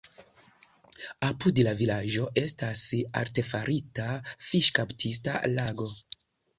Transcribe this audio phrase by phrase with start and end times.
[1.27, 2.83] Apud la vilaĝo estas
[3.23, 4.11] artefarita
[4.51, 5.93] fiŝkaptista lago.